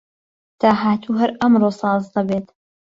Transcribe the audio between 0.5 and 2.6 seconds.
داهاتوو هەر ئەمڕۆ ساز دەبێت